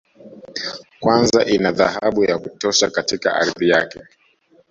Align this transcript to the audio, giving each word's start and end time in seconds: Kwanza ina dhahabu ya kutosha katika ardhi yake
Kwanza 0.99 1.45
ina 1.45 1.71
dhahabu 1.71 2.23
ya 2.23 2.39
kutosha 2.39 2.89
katika 2.89 3.33
ardhi 3.35 3.69
yake 3.69 4.01